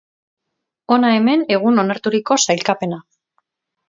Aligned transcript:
Hona 0.95 1.11
hemen 1.17 1.43
egun 1.55 1.81
onarturiko 1.83 2.39
sailkapena. 2.47 2.99